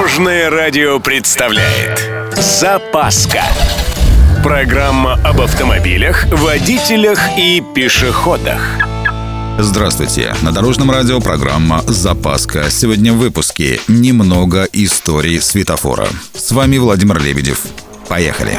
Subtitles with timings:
[0.00, 3.42] Дорожное радио представляет Запаска
[4.42, 8.62] Программа об автомобилях, водителях и пешеходах
[9.58, 10.34] Здравствуйте!
[10.40, 12.70] На Дорожном радио программа «Запаска».
[12.70, 16.08] Сегодня в выпуске «Немного истории светофора».
[16.32, 17.60] С вами Владимир Лебедев.
[18.08, 18.58] Поехали!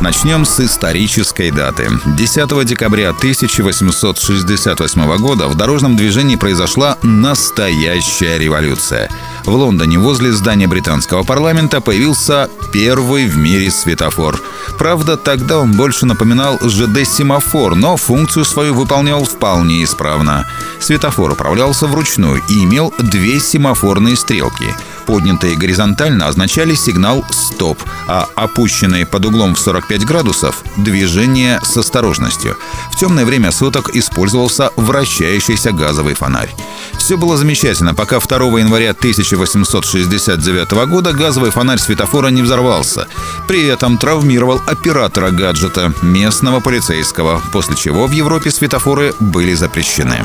[0.00, 1.90] Начнем с исторической даты.
[2.16, 9.10] 10 декабря 1868 года в дорожном движении произошла настоящая революция.
[9.44, 14.40] В Лондоне возле здания британского парламента появился первый в мире светофор.
[14.78, 20.46] Правда, тогда он больше напоминал ЖД-семафор, но функцию свою выполнял вполне исправно.
[20.80, 24.74] Светофор управлялся вручную и имел две семафорные стрелки–
[25.10, 32.56] поднятые горизонтально означали сигнал «стоп», а опущенные под углом в 45 градусов– движение с осторожностью.
[32.92, 36.54] В темное время суток использовался вращающийся газовый фонарь.
[36.96, 43.08] Все было замечательно, пока 2 января 1869 года газовый фонарь светофора не взорвался.
[43.48, 50.22] При этом травмировал оператора гаджета, местного полицейского, после чего в Европе светофоры были запрещены.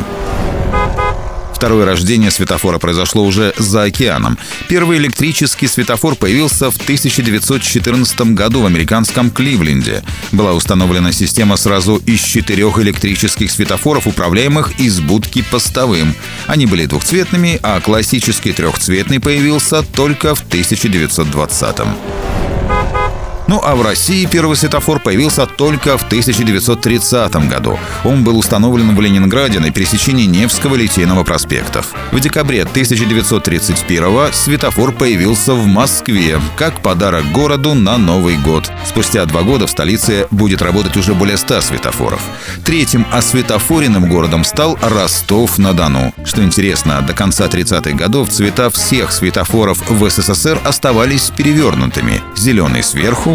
[1.56, 4.38] Второе рождение светофора произошло уже за океаном.
[4.68, 10.04] Первый электрический светофор появился в 1914 году в американском Кливленде.
[10.34, 16.14] Была установлена система сразу из четырех электрических светофоров, управляемых из будки постовым.
[16.46, 23.05] Они были двухцветными, а классический трехцветный появился только в 1920 -м.
[23.48, 27.78] Ну а в России первый светофор появился только в 1930 году.
[28.04, 31.94] Он был установлен в Ленинграде на пересечении Невского Литейного проспектов.
[32.12, 38.72] В декабре 1931 светофор появился в Москве как подарок городу на Новый год.
[38.86, 42.22] Спустя два года в столице будет работать уже более 100 светофоров.
[42.64, 46.14] Третьим осветофоренным городом стал Ростов-на-Дону.
[46.24, 52.22] Что интересно, до конца 30-х годов цвета всех светофоров в СССР оставались перевернутыми.
[52.36, 53.35] Зеленый сверху,